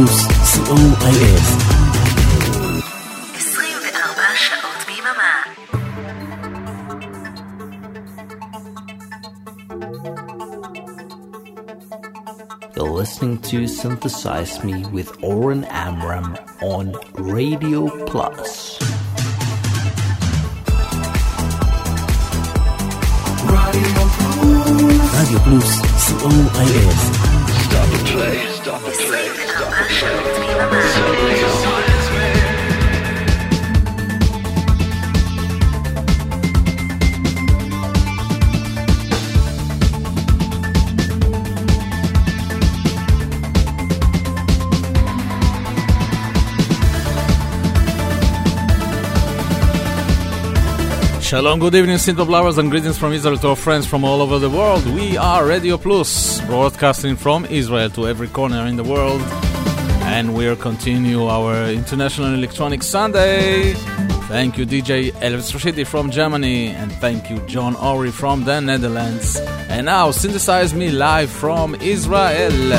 [0.00, 1.42] פלוס, co.il
[3.36, 5.32] 24 שעות ביממה.
[12.76, 17.80] You're listening to Synthesize Me with Oren Amram on Radio
[18.10, 18.78] Plus.
[25.16, 25.70] Radio Plus,
[26.04, 26.90] co.il
[27.66, 29.29] Stop the play, stop the play,
[51.31, 54.37] Shalom, good evening, Synthpop lovers, and greetings from Israel to our friends from all over
[54.37, 54.85] the world.
[54.87, 59.21] We are Radio Plus, broadcasting from Israel to every corner in the world.
[60.11, 63.73] And we'll continue our International Electronic Sunday.
[64.27, 69.37] Thank you, DJ Elvis Rashidi from Germany, and thank you, John Ori from the Netherlands.
[69.69, 72.73] And now, synthesize me live from Israel.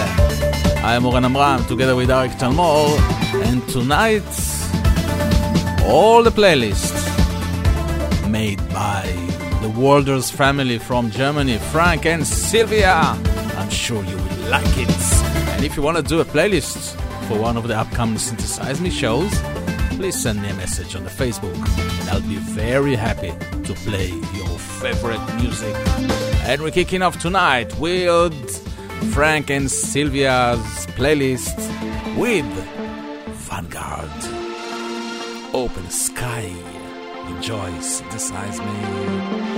[0.85, 2.99] I am Oren Amram, together with Arik Talmor,
[3.47, 4.33] and tonight,
[5.89, 7.01] all the playlists
[8.29, 9.05] made by
[9.63, 12.95] the Walders family from Germany, Frank and Sylvia.
[13.57, 15.23] I'm sure you will like it.
[15.55, 17.02] And if you want to do a playlist
[17.33, 19.33] for one of the upcoming Synthesize Me shows,
[19.97, 21.55] please send me a message on the Facebook,
[22.01, 23.31] and I'll be very happy
[23.65, 25.75] to play your favorite music.
[26.45, 28.35] And we're kicking off tonight with
[29.15, 31.57] Frank and Sylvia's playlist
[32.19, 32.45] with
[33.49, 34.11] Vanguard.
[35.55, 36.53] Open Sky.
[37.29, 39.52] Enjoy, synthesize me.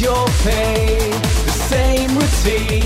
[0.00, 2.79] Your pain, the same routine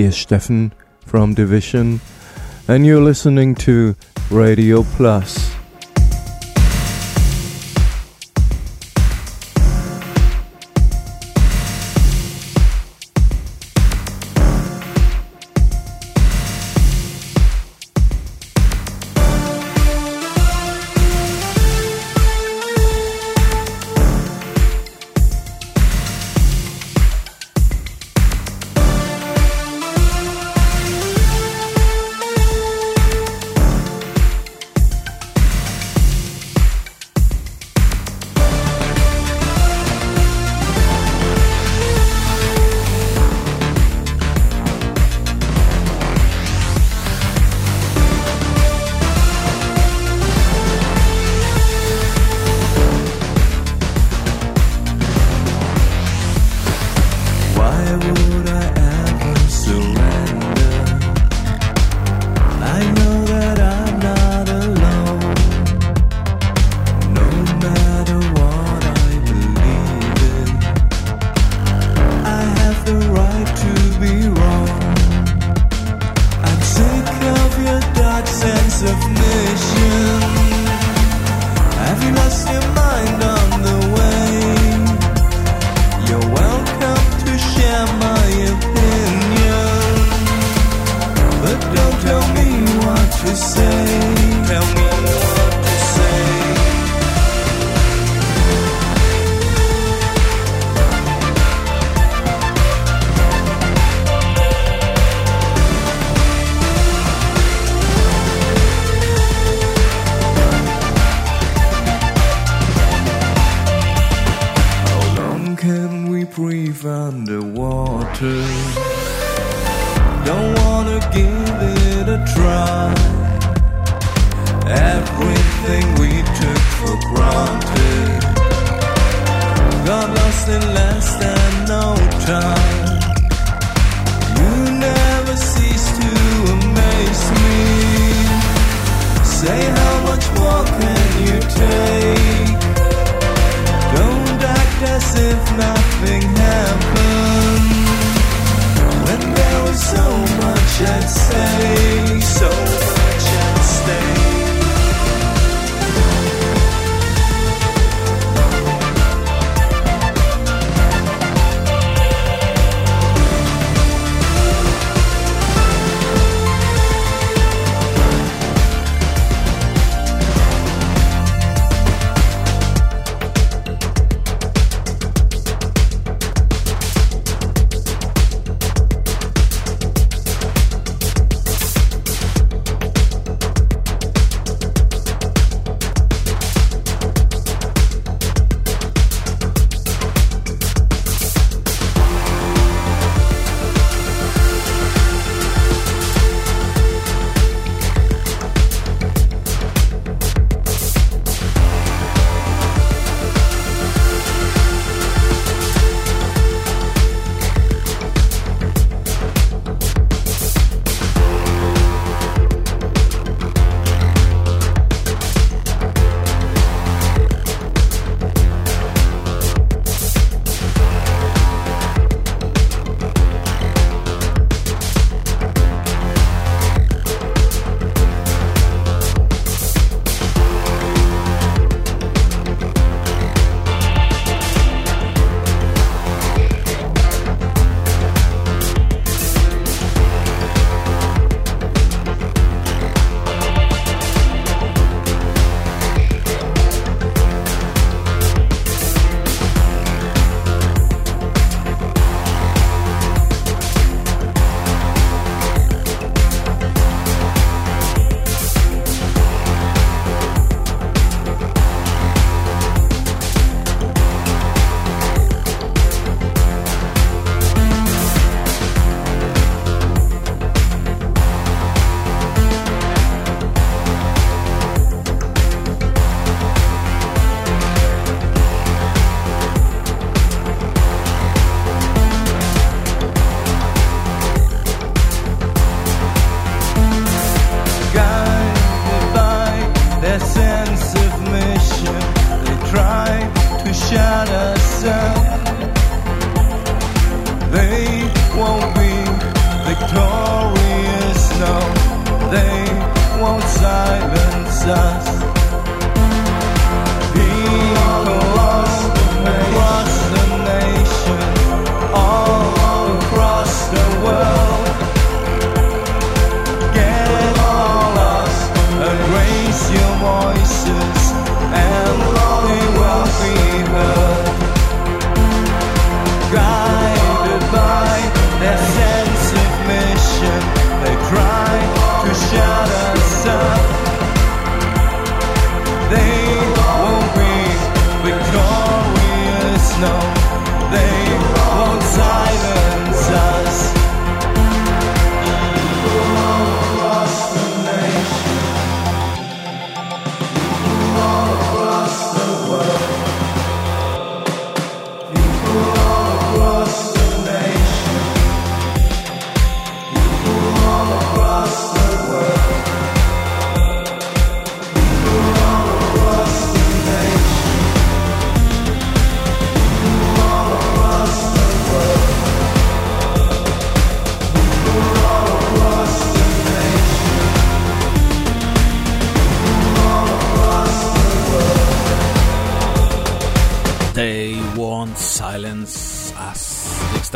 [0.00, 0.72] Here's Stefan
[1.04, 2.00] from De/Vision,
[2.68, 3.94] and you're listening to
[4.30, 5.49] Radio Plus.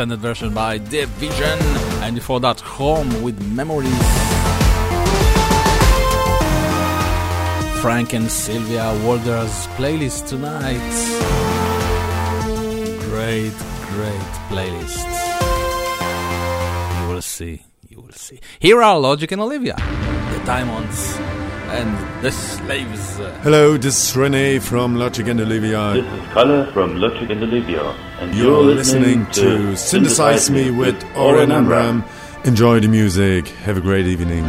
[0.05, 1.57] Extended version by De/Vision.
[2.03, 3.89] And before that, Chrom with Memories.
[7.81, 10.77] Frank and Sylvia Walder's playlist tonight.
[13.09, 13.57] Great,
[13.95, 15.09] great playlist.
[17.01, 18.39] You will see, you will see.
[18.59, 21.17] Here are Logic and Olivia, the Diamonds,
[21.71, 23.17] and the Slaves.
[23.41, 25.93] Hello, this is Rene from Logic and Olivia.
[25.93, 31.51] This is Kalle from Logic and Olivia, and You're listening to Synthesize Me with Oren
[31.51, 32.03] Amram.
[32.43, 33.47] Enjoy the music.
[33.47, 34.45] Have a great evening.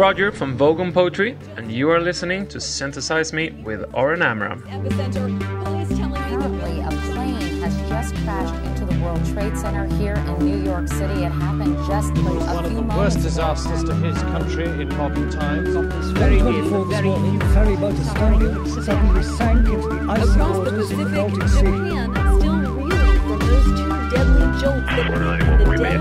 [0.00, 4.64] Roger from Vogon Poetry, and you are listening to Synthesize Me with Oren Amram.
[4.66, 10.88] Apparently, a plane has just crashed into the World Trade Center here in New York
[10.88, 11.24] City.
[11.24, 15.68] It happened just one of the worst disasters to his country in modern times.
[16.18, 17.38] Very near, very near.
[17.92, 21.60] Estonia suddenly sank into the icy waters of the Baltic Sea.
[21.60, 25.10] Japan still reeling from those two deadly jolts that
[25.68, 25.98] were the day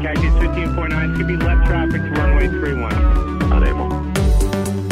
[0.00, 3.48] Cactus 1549, Could be left traffic to runway 31.
[3.50, 3.92] Not able.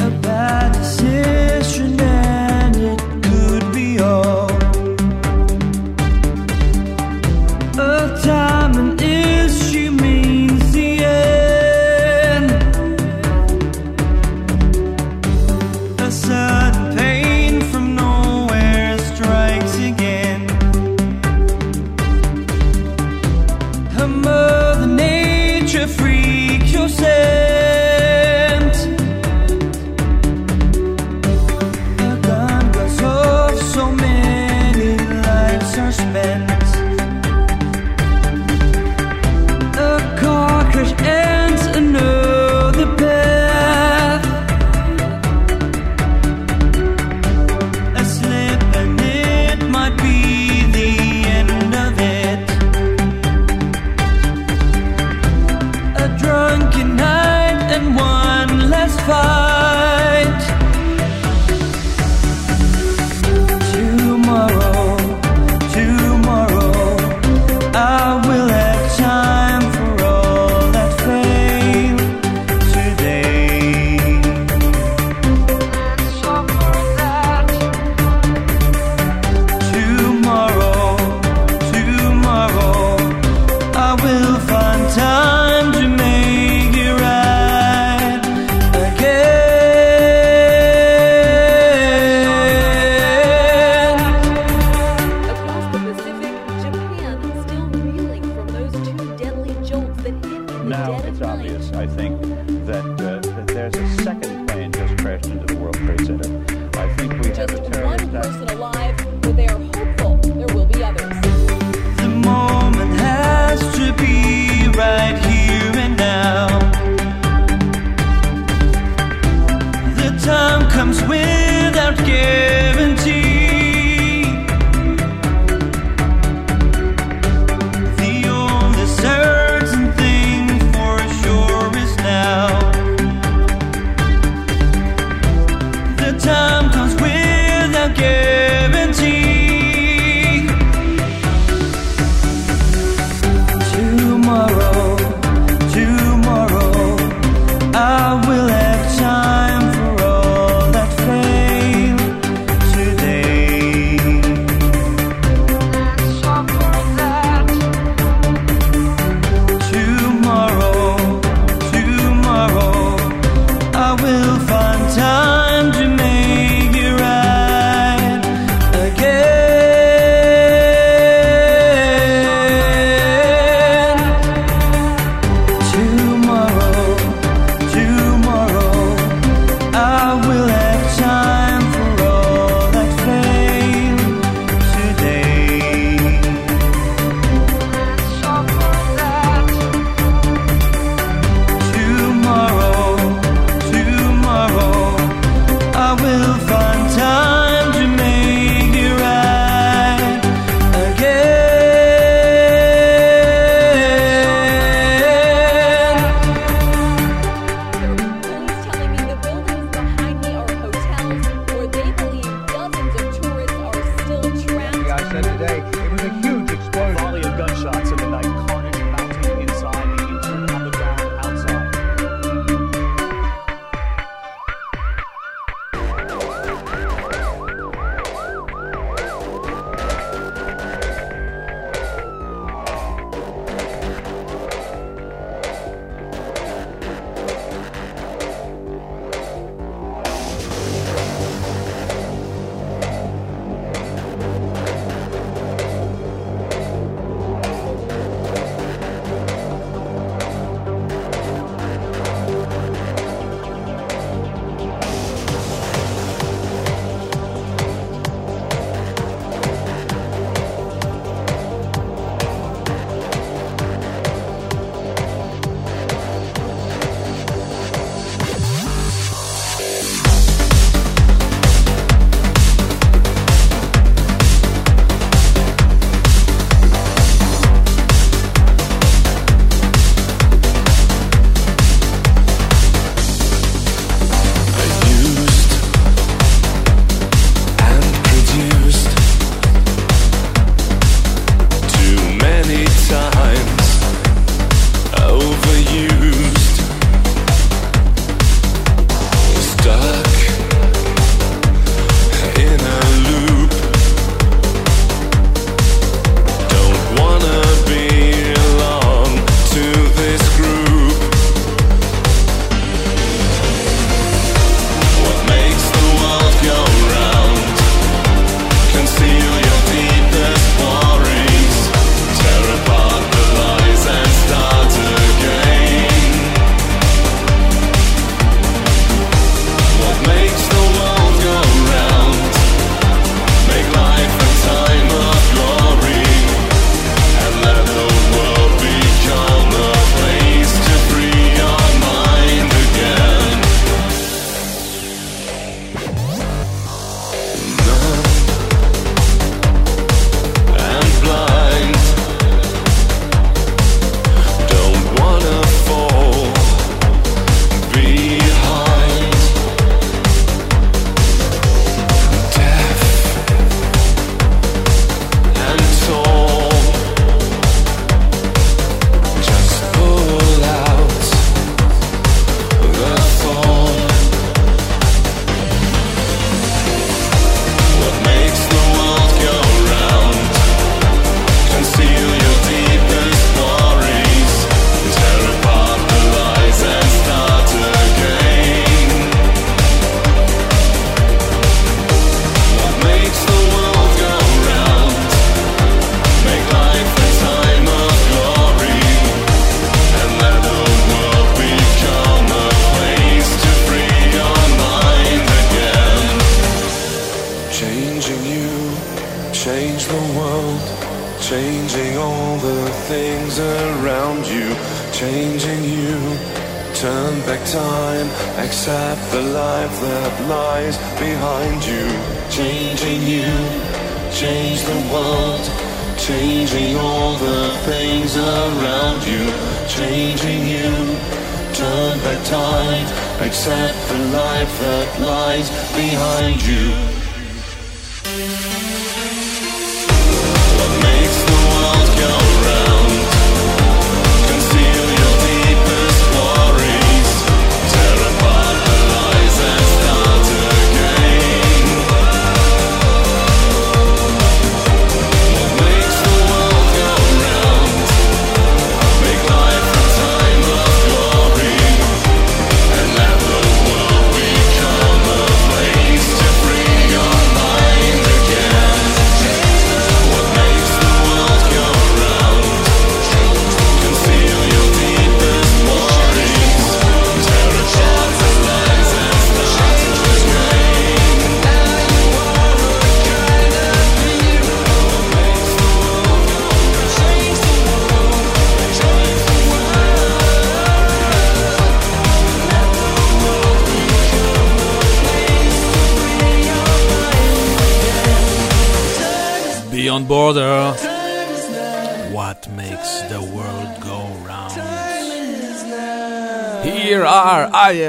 [0.05, 4.51] A bad decision and could be all.
[7.79, 8.97] A time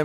[0.00, 0.04] are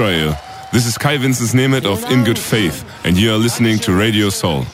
[0.00, 0.34] Israel.
[0.72, 4.30] This is Kai Vincent Nemeth of In Good Faith, and you are listening to Radio
[4.30, 4.64] Soul.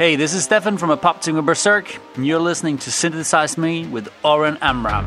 [0.00, 4.56] Hey, this is Stefan from Apoptygma Berzerk, and you're listening to Synthesize Me with Oren
[4.62, 5.06] Amram.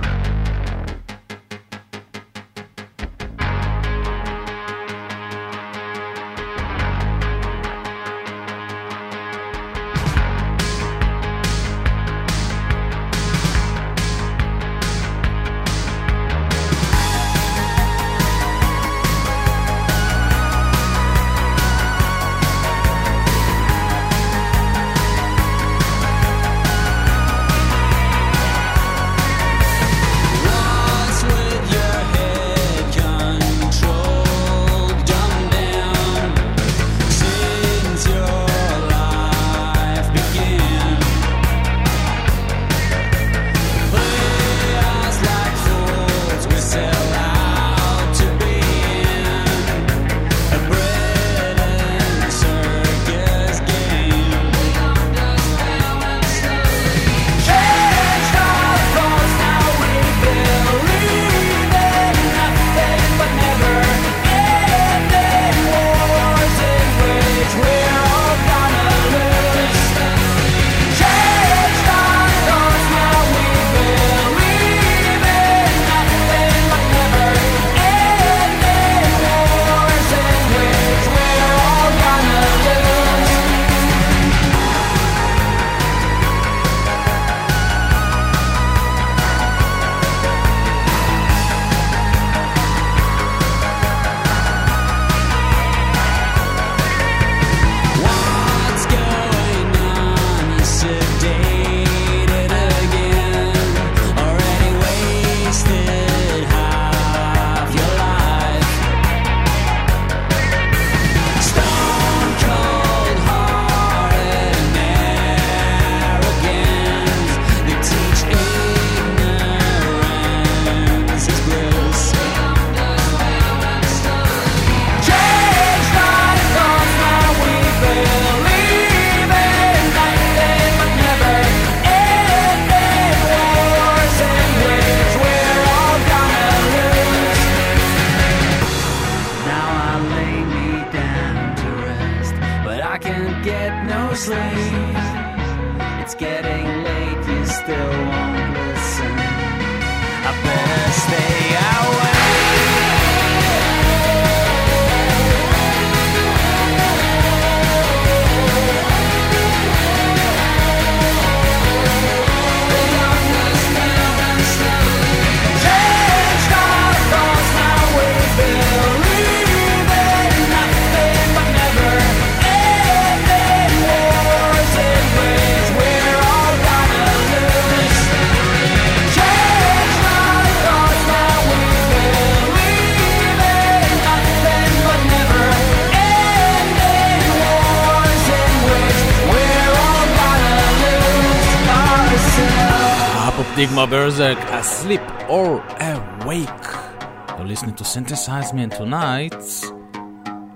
[193.77, 194.19] Ourselves.
[194.19, 197.37] Apoptygma Berzerk, asleep or awake.
[197.37, 199.33] You're listening to Synthesize Me, and tonight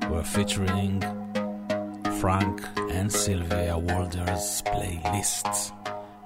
[0.10, 1.02] we're featuring
[2.20, 2.62] Frank
[2.92, 5.72] and Sylvia Walder's playlist.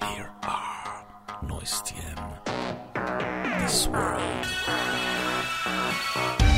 [0.03, 1.05] Here are
[1.43, 4.21] Noyce TM, This World.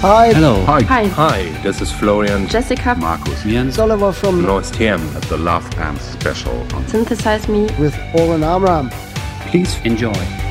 [0.04, 0.34] Hi.
[0.34, 0.66] Hello.
[0.66, 0.82] Hi.
[0.82, 1.06] Hi.
[1.08, 1.44] Hi.
[1.64, 2.48] This is Florian.
[2.48, 2.94] Jessica.
[2.96, 3.42] Markus.
[3.44, 3.80] Jens.
[3.80, 5.00] Oliver from Noyce TM.
[5.16, 7.70] at the Love Amp Special on Synthesize Me.
[7.80, 8.90] with Oren Amram.
[9.54, 10.43] Please enjoy.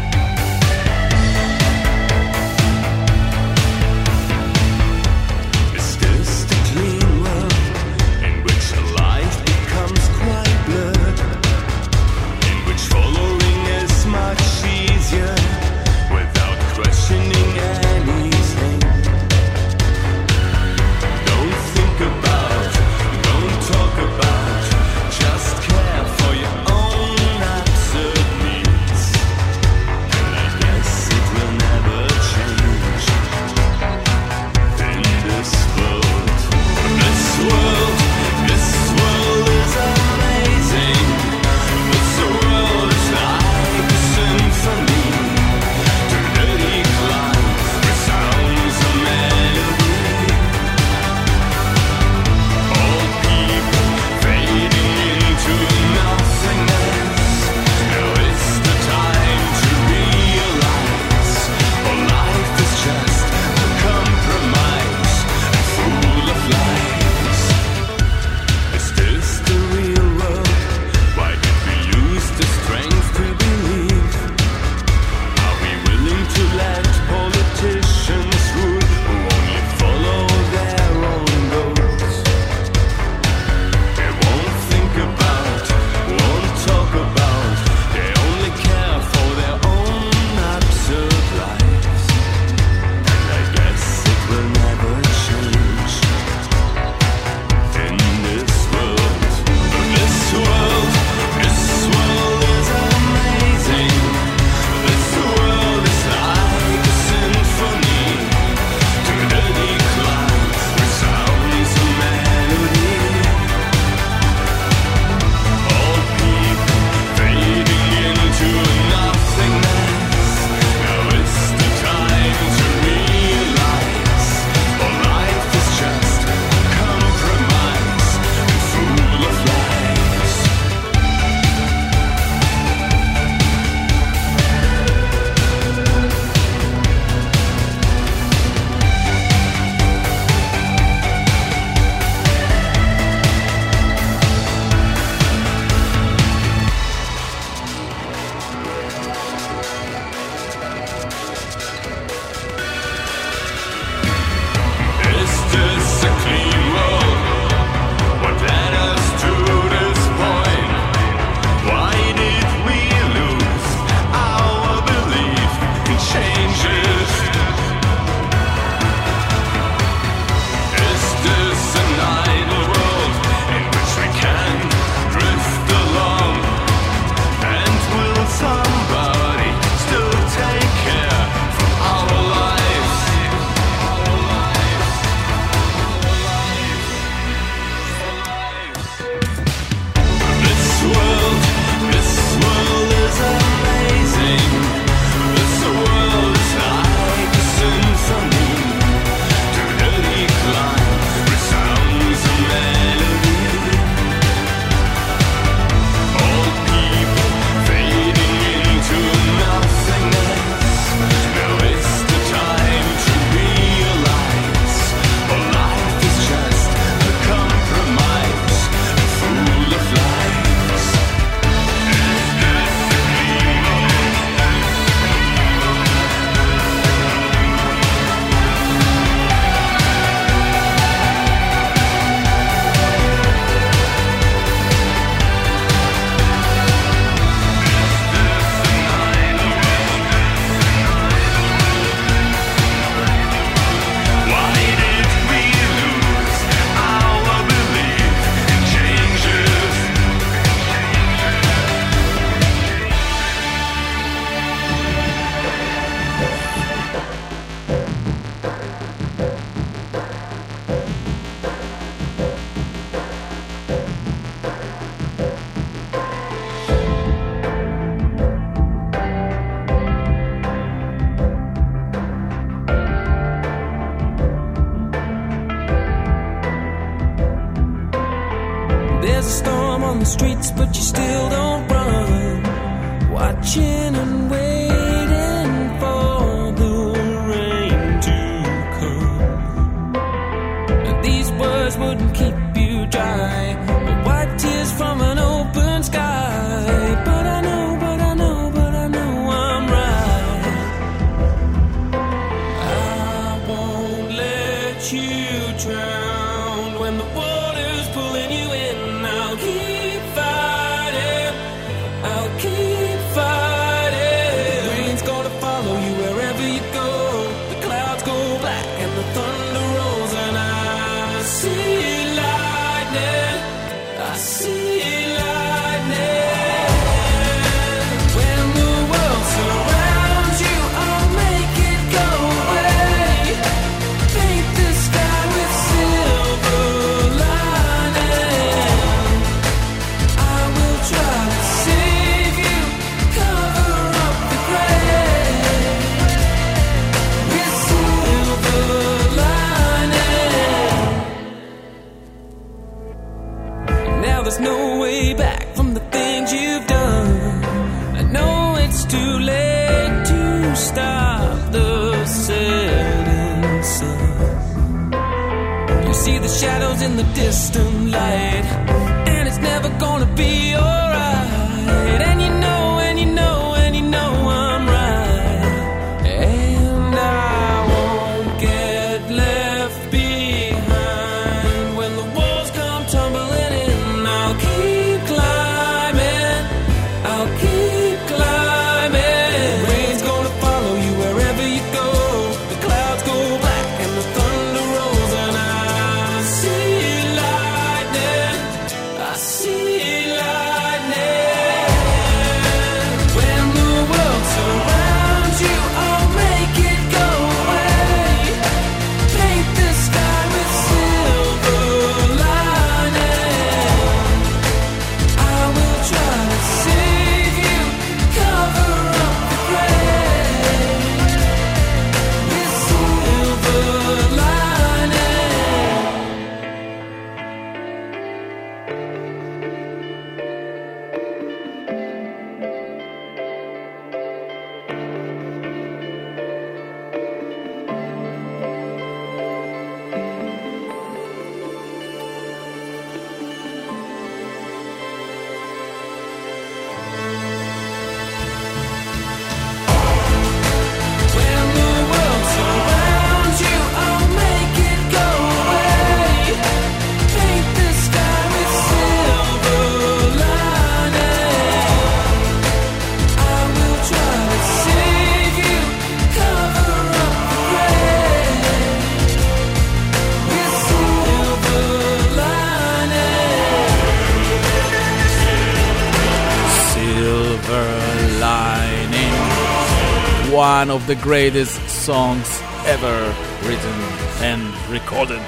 [480.73, 483.79] of the greatest songs ever written
[484.25, 485.21] and recorded.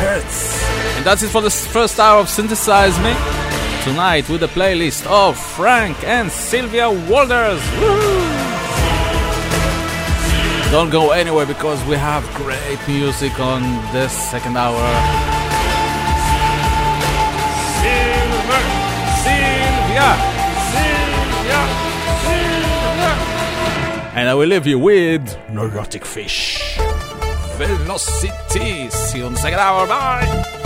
[0.00, 0.64] Hurts.
[0.96, 3.12] And that's it for the first hour of Synthesize Me.
[3.84, 7.60] Tonight with a playlist of Frank and Sylvia Walders.
[7.78, 8.20] Woo-hoo!
[10.70, 13.62] Don't go anywhere because we have great music on
[13.92, 14.86] this second hour.
[17.82, 18.62] Silver,
[19.24, 20.08] Sylvia,
[20.72, 21.89] Sylvia
[24.20, 26.76] and I will leave you with Neuroticfish.
[27.56, 28.90] Velocity.
[28.90, 29.86] See you in second hour.
[29.86, 30.59] Bye.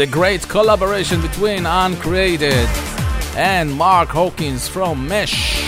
[0.00, 2.66] The great collaboration between Uncreated
[3.36, 5.62] and Mark Hockings from Mesh,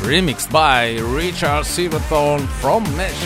[0.00, 3.22] remixed by Richard Silverthorn from Mesh.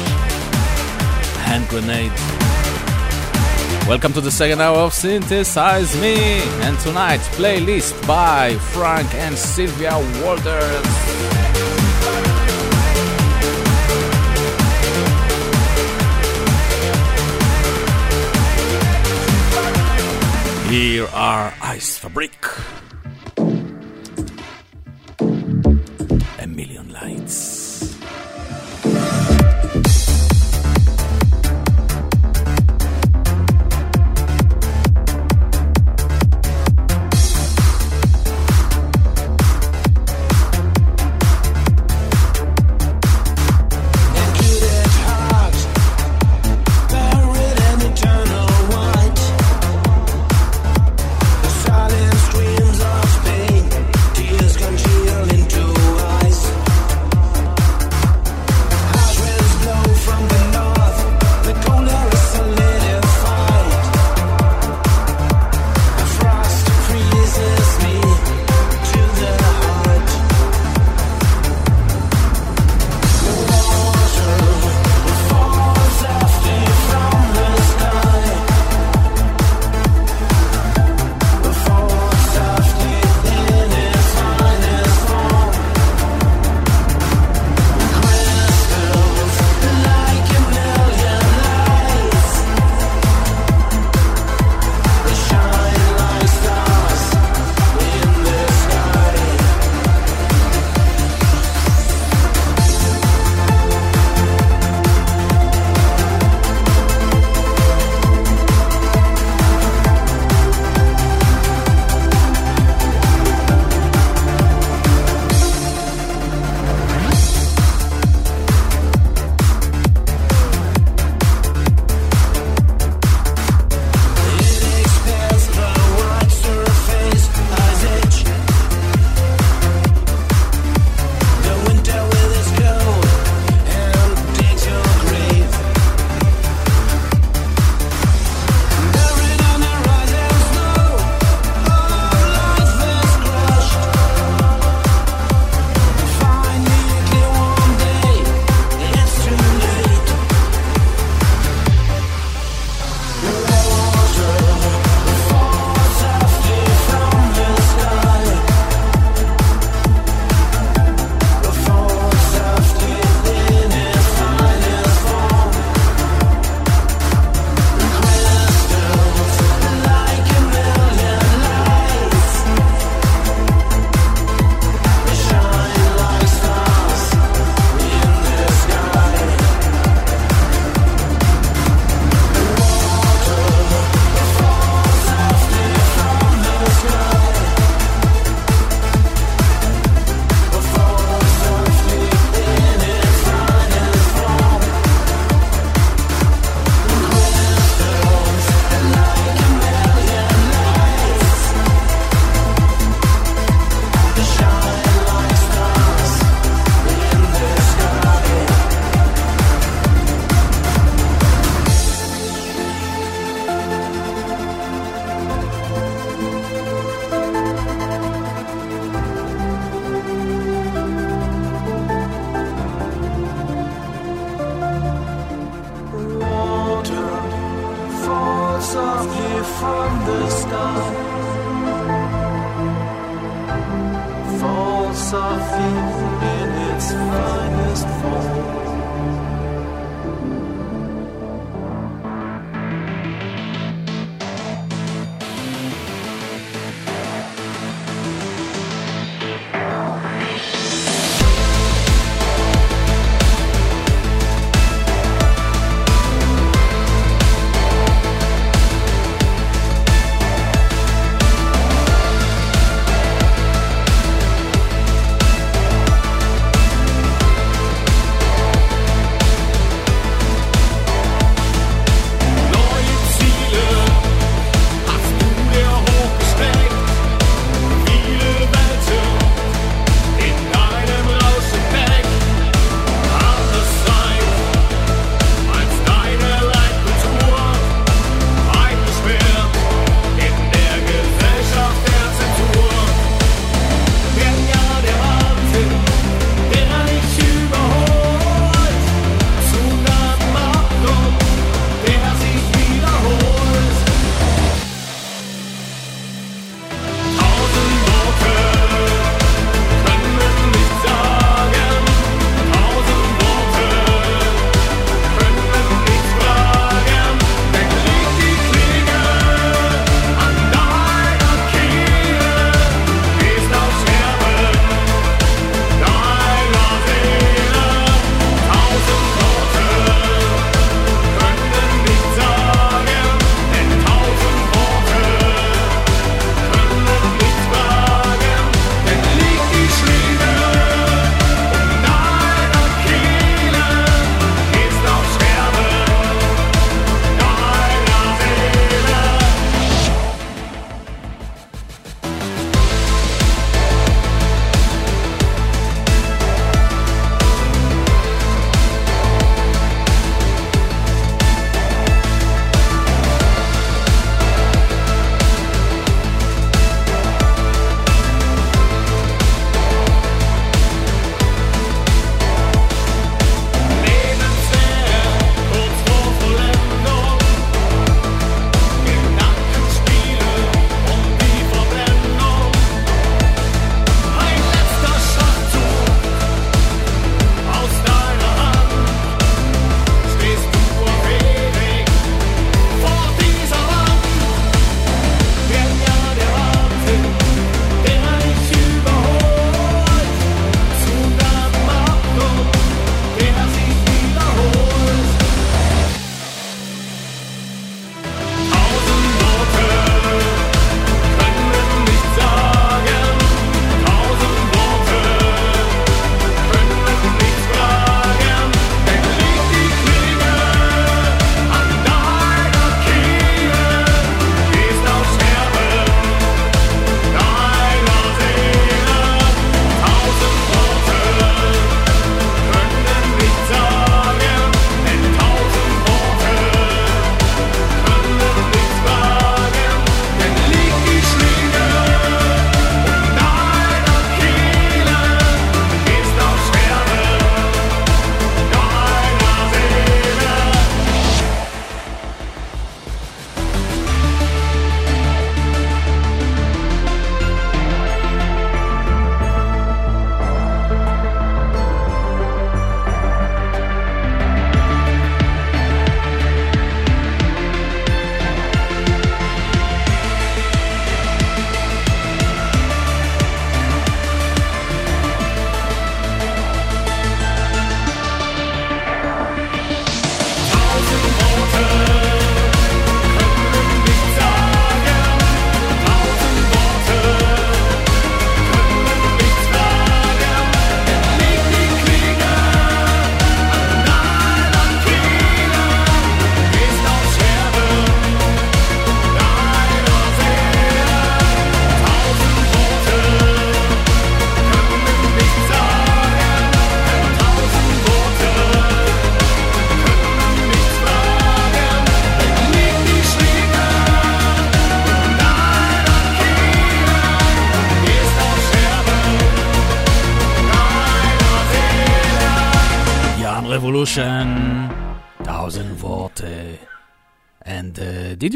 [1.47, 2.13] Hand Grenade.
[3.89, 6.17] Welcome to the second hour of Synthesize Me,
[6.61, 11.02] and tonight's playlist by Frank and Sylvia Walters.
[20.73, 22.42] Here are Ice Fabric.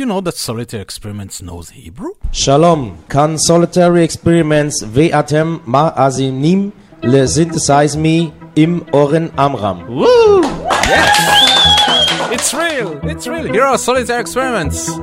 [0.07, 2.13] you know that Solitary Experiments knows Hebrew?
[2.31, 3.03] Shalom.
[3.09, 6.71] Can Solitary Experiments ve'atem ma'azinim
[7.03, 9.85] le'synthesize me im Oren Amram?
[9.89, 10.43] Woo!
[10.87, 12.31] Yes!
[12.31, 13.01] It's real!
[13.03, 13.53] It's real!
[13.53, 14.97] Here are Solitary Experiments!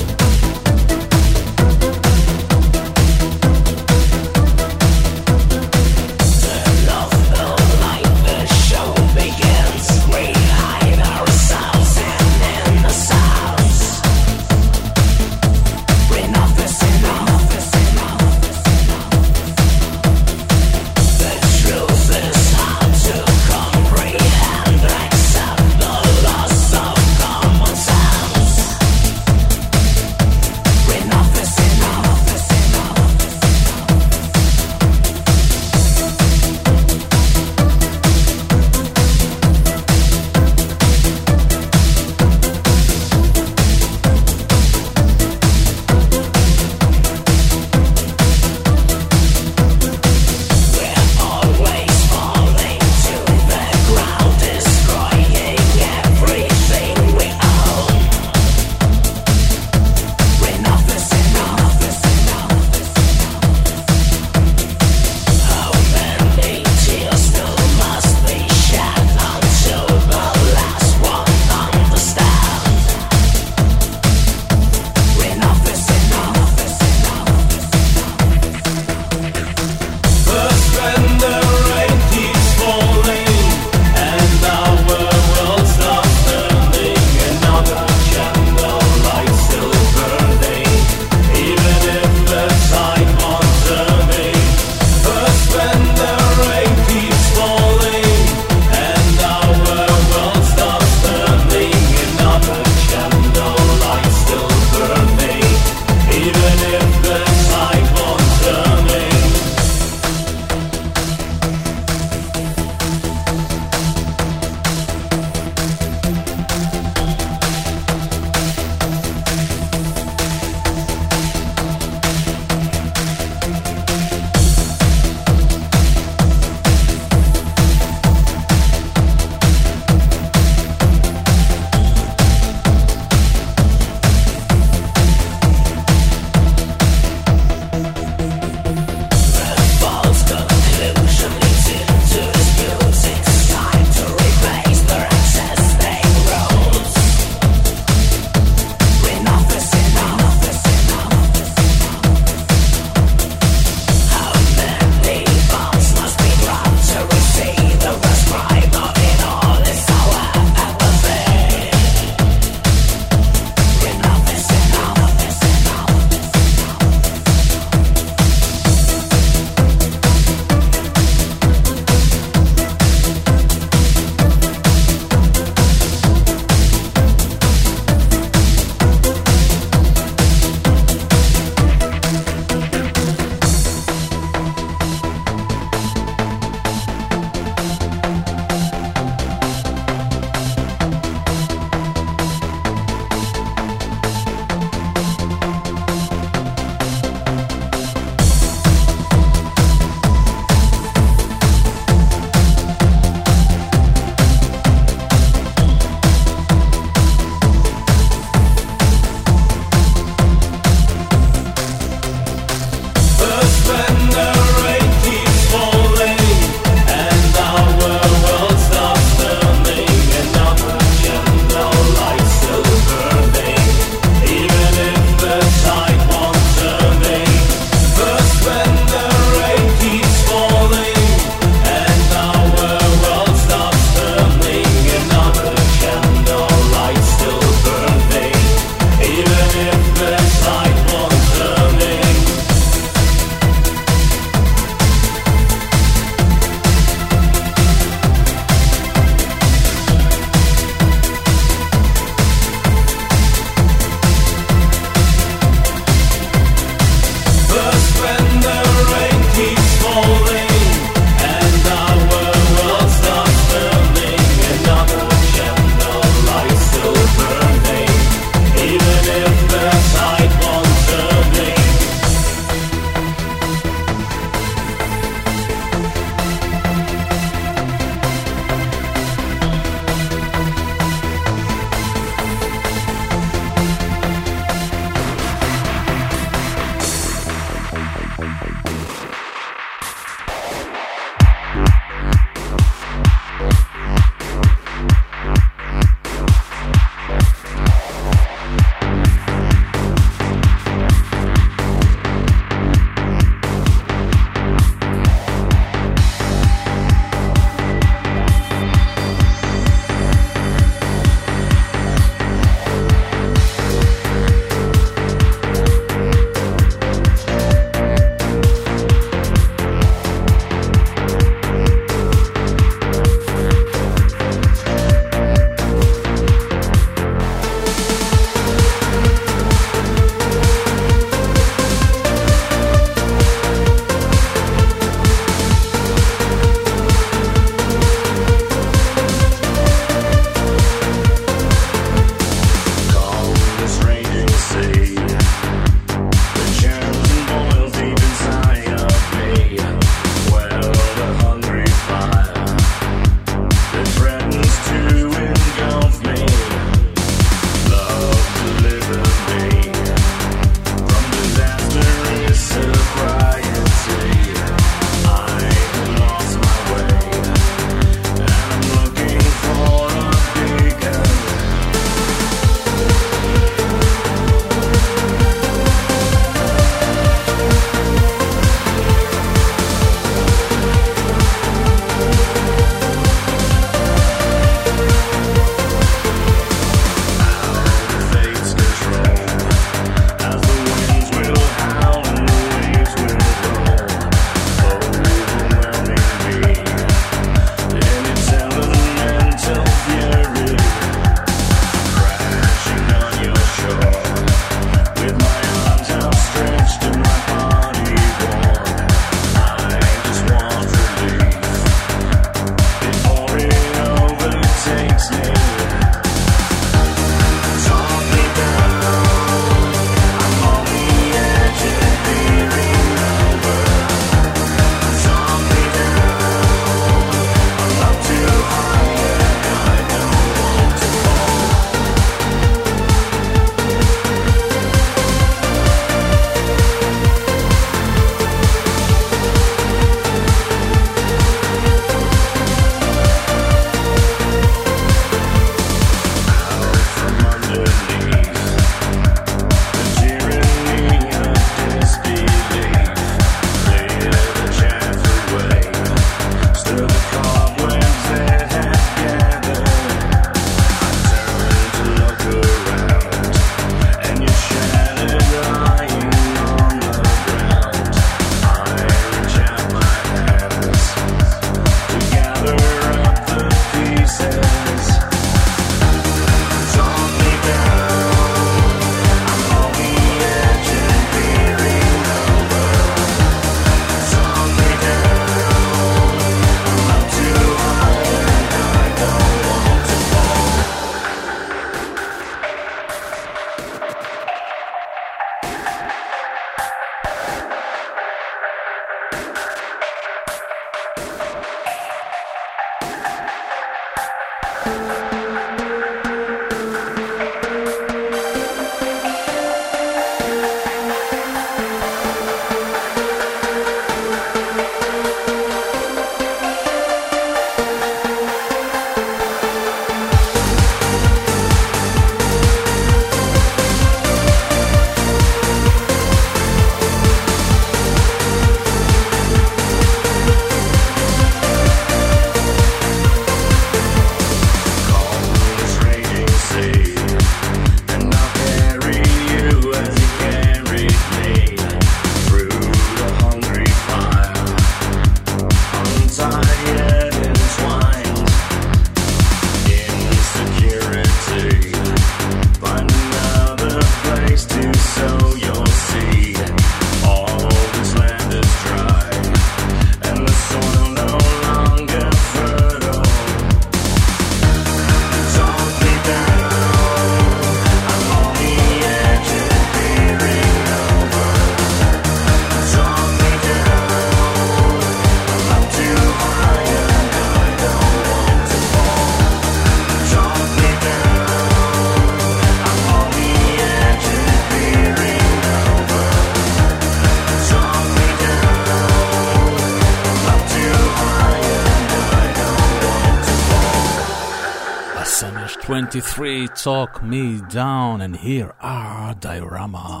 [595.86, 600.00] 23 Talk Me Down, and here are Diorama.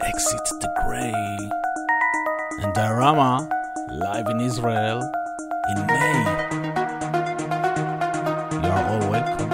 [0.00, 1.12] Exit the Grey.
[2.62, 3.48] And Diorama,
[3.90, 5.00] live in Israel
[5.70, 6.18] in May.
[8.62, 9.48] You are all welcome.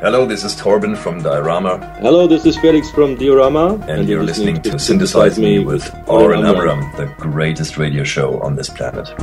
[0.00, 4.60] Hello, this is Torben from Diorama, Hello, this is Felix from Diorama, and, you're listening
[4.62, 9.14] to Synthesize Me with Oren Amram, the greatest radio show on this planet.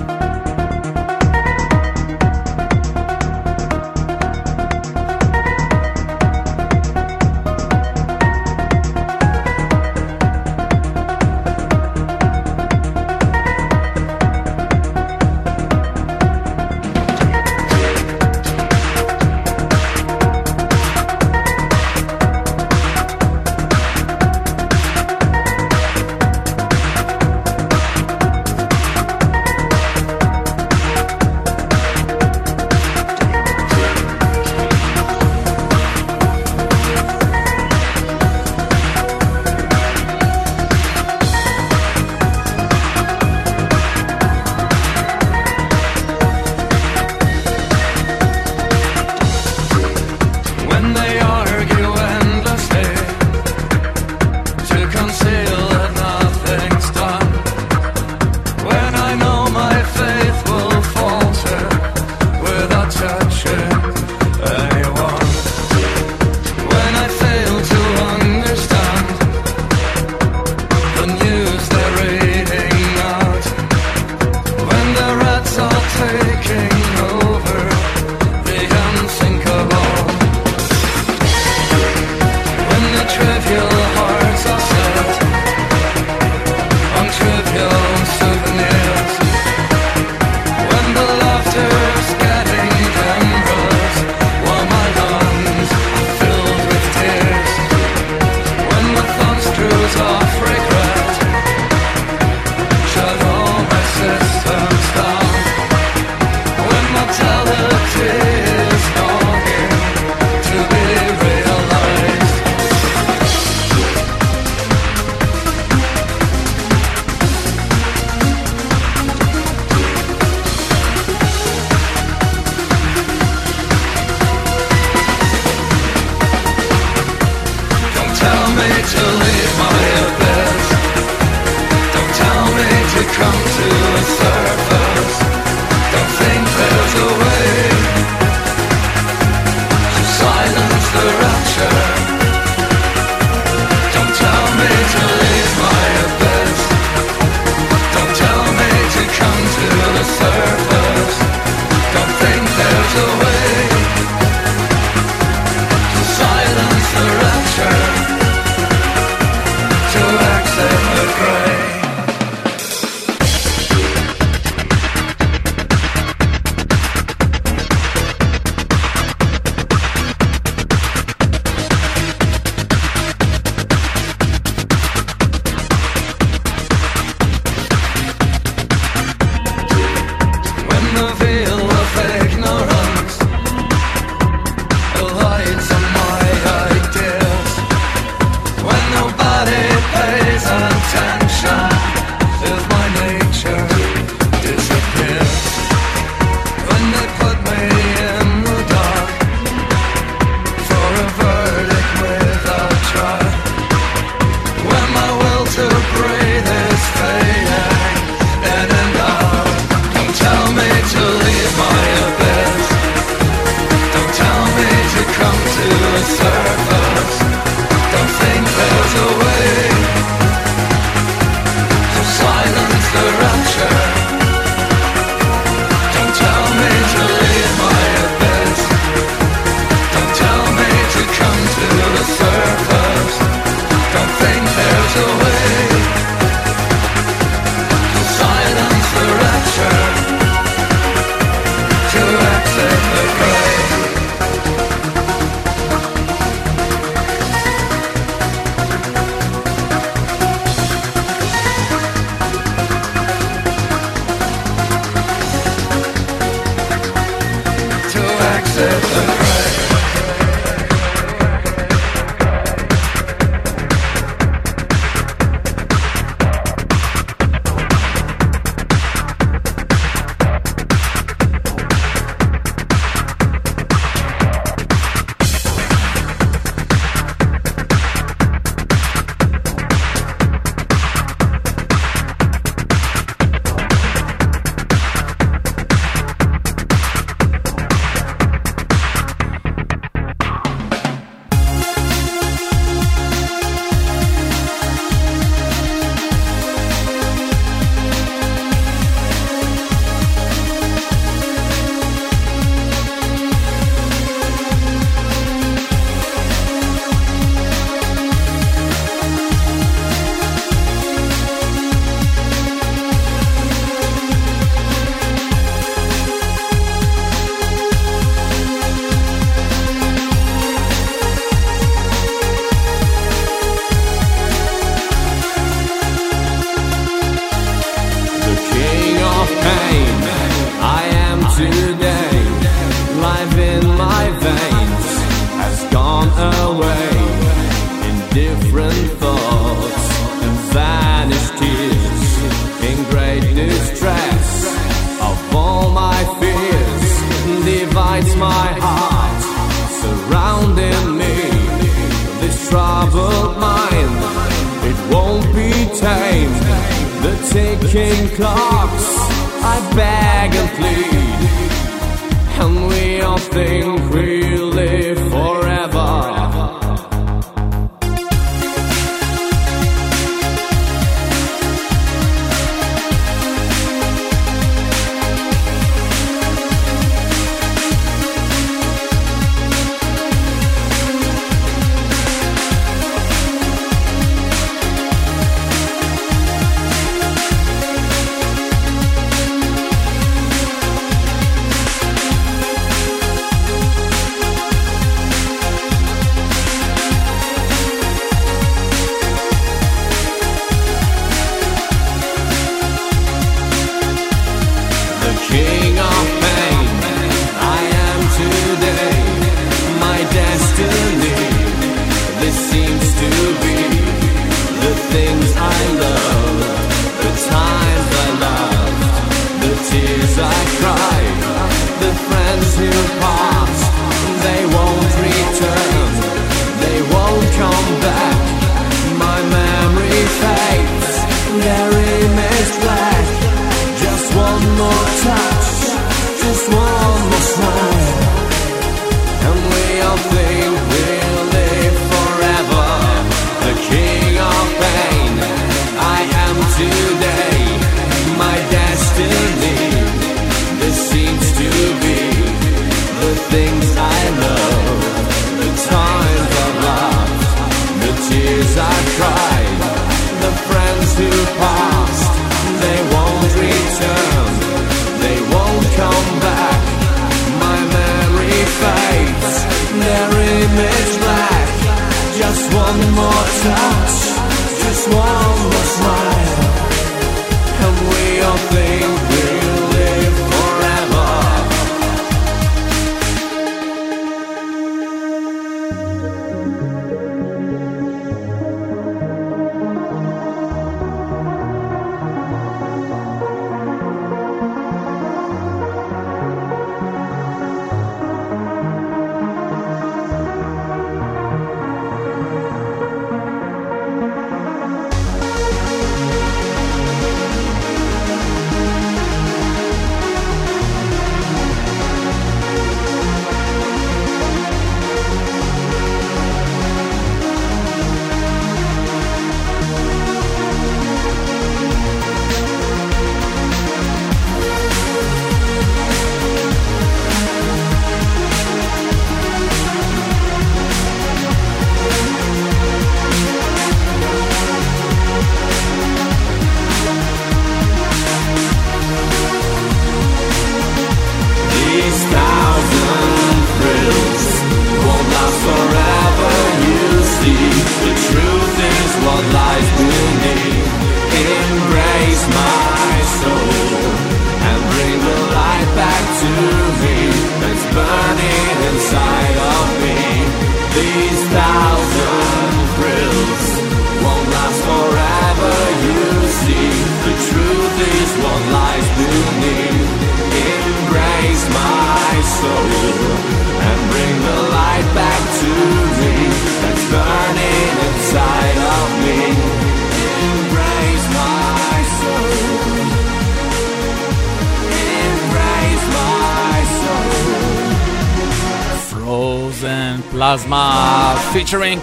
[50.80, 51.39] and they are.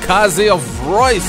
[0.07, 1.27] Kazi of Noyce.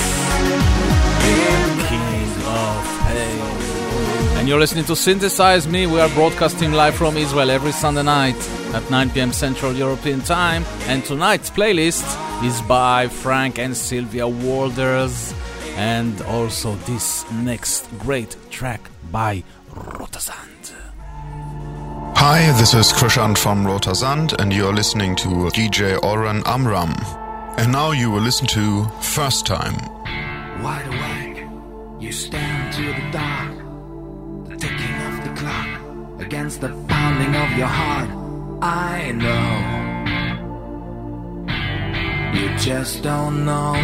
[1.88, 4.38] King of Pain.
[4.38, 5.88] And you're listening to Synthesize Me.
[5.88, 8.36] We are broadcasting live from Israel every Sunday night
[8.74, 9.32] at 9 p.m.
[9.32, 10.64] Central European Time.
[10.86, 12.06] And tonight's playlist
[12.44, 15.34] is by Frank and Sylvia Walders.
[15.76, 18.80] And also this next great track
[19.10, 19.42] by
[19.74, 20.72] Rotersand.
[22.14, 26.94] Hi, this is Krischan from Rotersand, and you're listening to DJ Oren Amram.
[27.58, 29.74] And now you will listen to First Time.
[30.62, 31.44] Wide awake,
[32.00, 33.52] you stand to the dark,
[34.48, 38.10] the ticking of the clock against the pounding of your heart.
[38.62, 39.48] I know
[42.38, 43.74] you just don't know.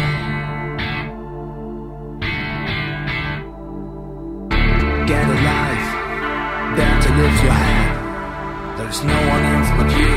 [5.05, 5.89] Get a life,
[6.77, 8.77] dare to lift your head.
[8.77, 10.15] There's no one else but you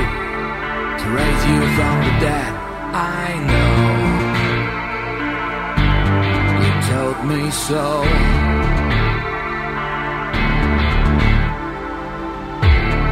[1.01, 2.58] to raise you from the dead.
[2.91, 3.75] I know
[6.65, 7.85] you told me so.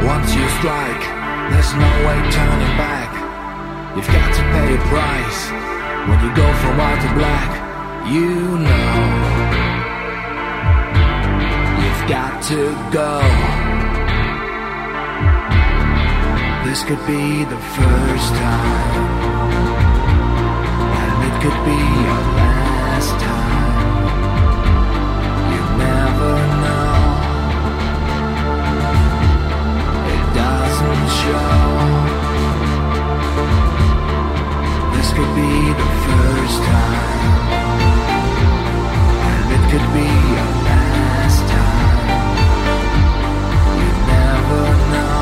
[0.05, 1.03] Once you strike,
[1.51, 3.11] there's no way turning back.
[3.95, 5.41] You've got to pay a price
[6.07, 7.51] when you go from white to black.
[8.09, 9.67] You know
[11.83, 13.21] you've got to go.
[16.65, 19.16] This could be the first time
[21.41, 24.07] could be your last time.
[25.53, 26.33] You never
[26.63, 26.95] know.
[30.15, 31.55] It doesn't show.
[34.95, 37.41] This could be the first time,
[39.29, 42.07] and it could be your last time.
[43.81, 45.21] You never know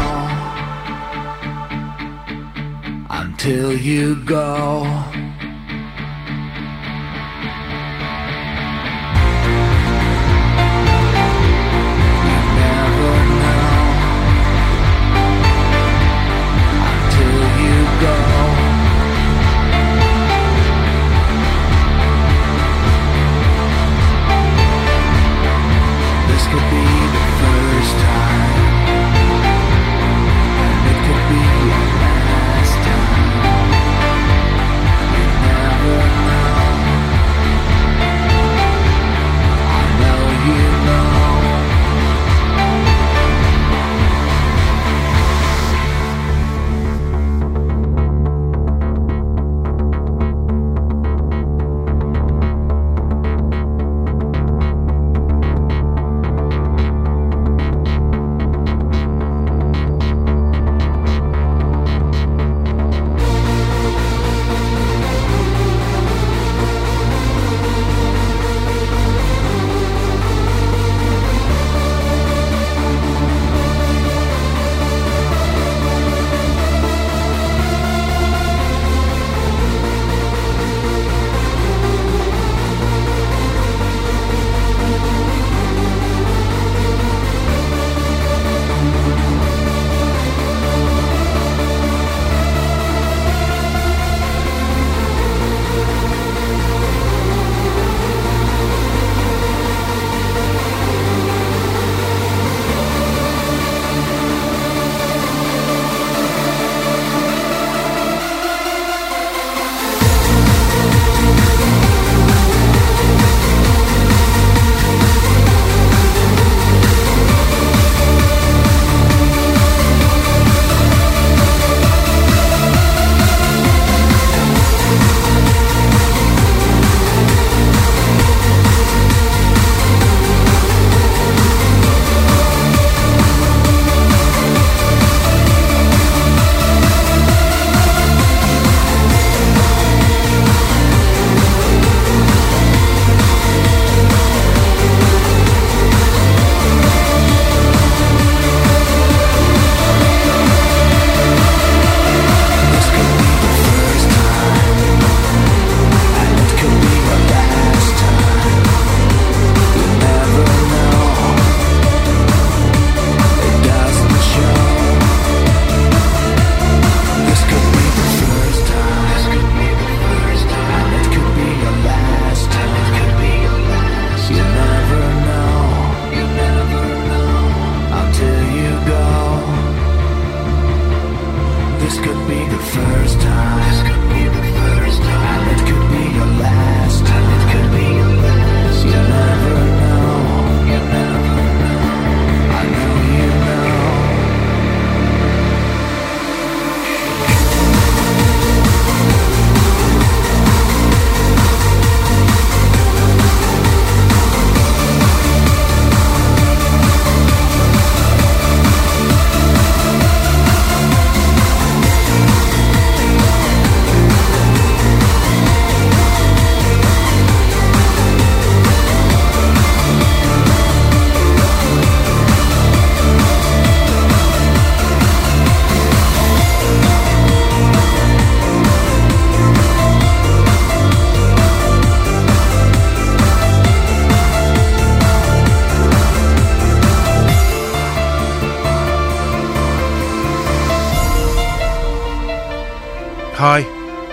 [3.10, 4.54] until you go.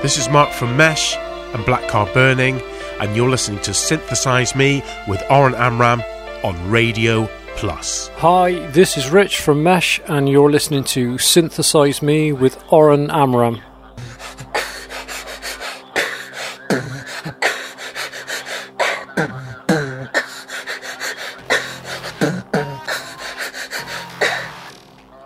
[0.03, 1.17] This is Mark from Mesh
[1.55, 2.61] and Black Car Burning,
[2.99, 6.03] and you're listening to Synthesize Me with Oren Amram
[6.43, 8.09] on Radio Plus.
[8.17, 13.61] Hi, this is Rich from Mesh, and you're listening to Synthesize Me with Oren Amram.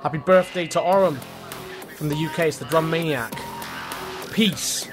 [0.03, 1.19] Happy birthday to Oren
[1.97, 3.33] from the UK, it's the Drum Maniac
[4.37, 4.87] peace.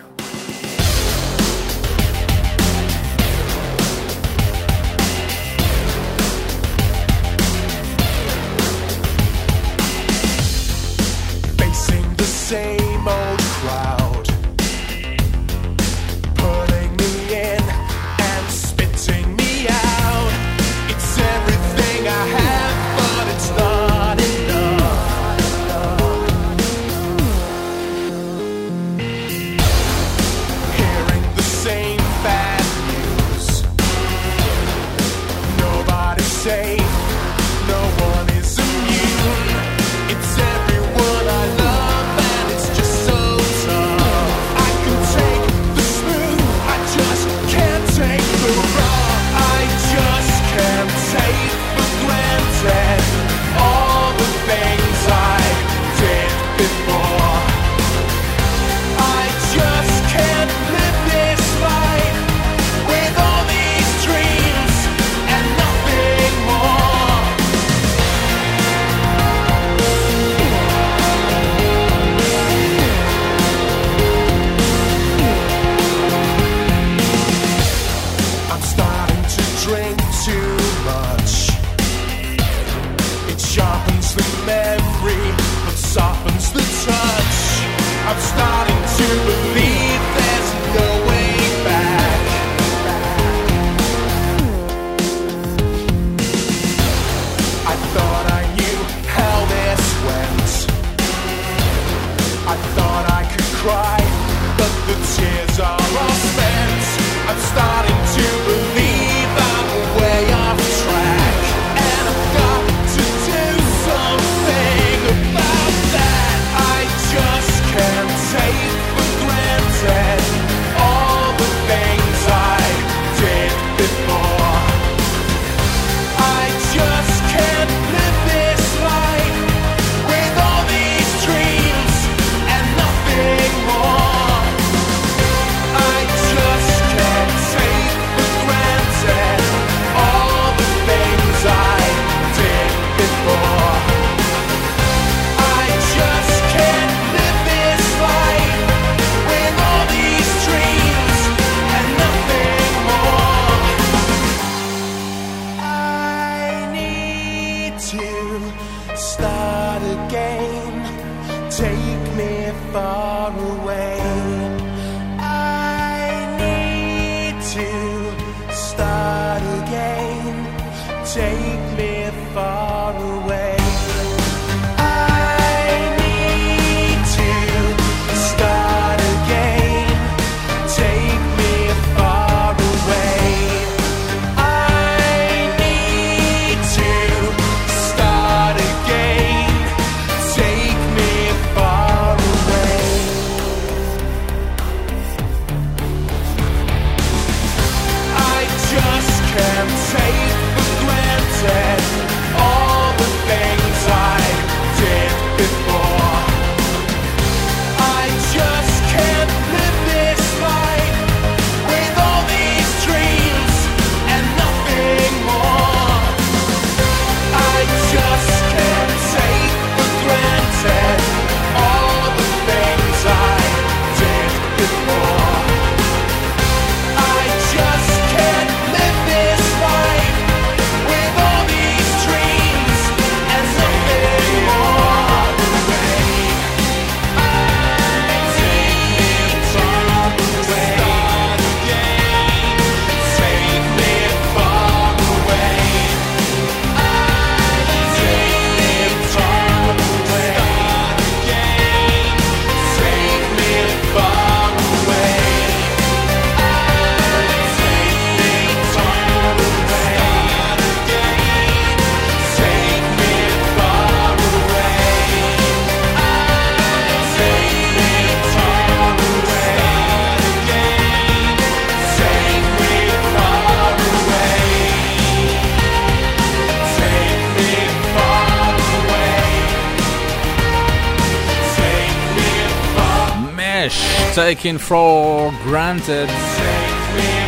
[284.36, 286.10] taken for granted.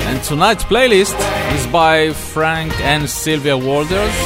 [0.07, 1.15] And tonight's playlist
[1.56, 4.18] is by Frank and Sylvia Walders.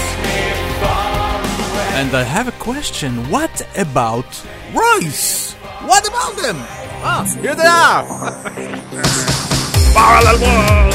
[1.99, 3.11] And I have a question.
[3.29, 4.29] What about
[4.71, 5.55] Noyce?
[5.89, 6.55] What about them?
[7.03, 8.05] Ah, here they are!
[9.93, 10.88] Parallel world!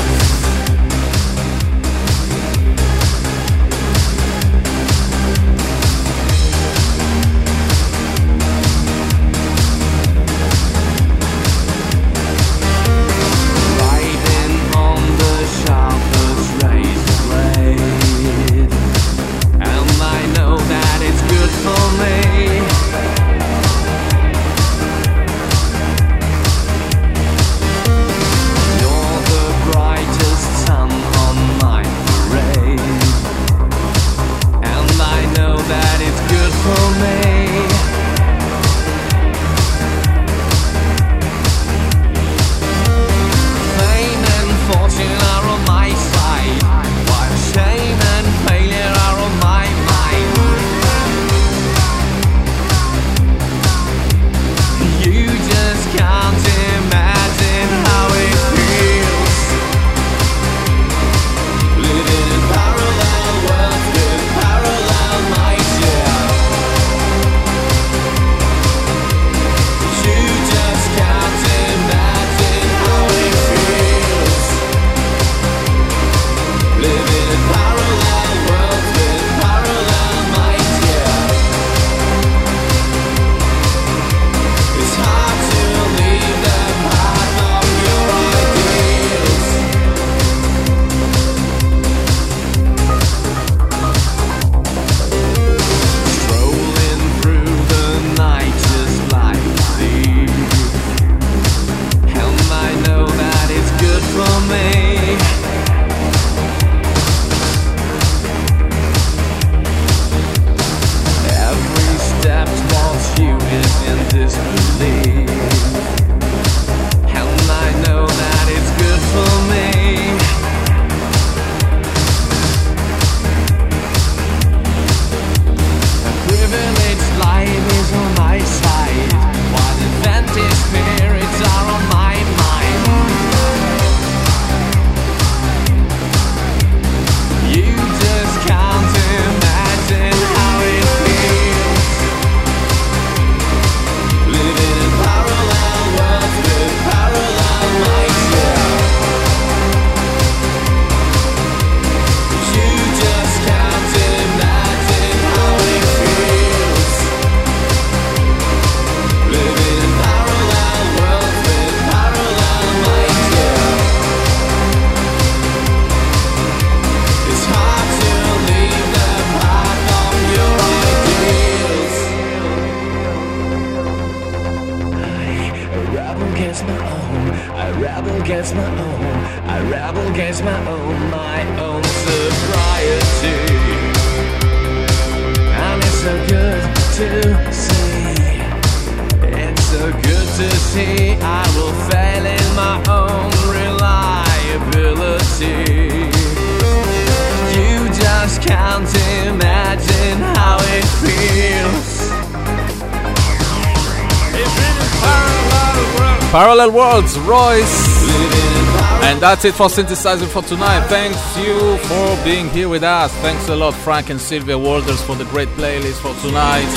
[209.24, 210.86] that's it for Synthesize Me for tonight.
[210.88, 213.10] Thanks you for being here with us.
[213.22, 216.68] Thanks a lot, Frank and Sylvia Walters for the great playlist for tonight.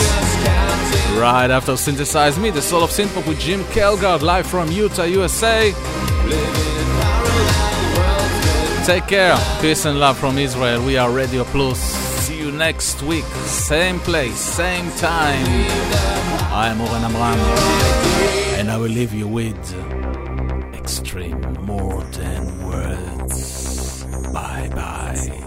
[1.20, 5.74] Right after Synthesize Me, the Soul of Synthpop with Jim Kelgard, live from Utah, USA.
[8.86, 9.38] Take care.
[9.60, 10.82] Peace and love from Israel.
[10.86, 11.78] We are Radio Plus.
[11.78, 13.26] See you next week.
[13.44, 15.46] Same place, same time.
[16.54, 17.40] I am Oren Amram.
[18.58, 19.58] And I will leave you with
[20.74, 21.97] extreme more.
[25.18, 25.47] Friday.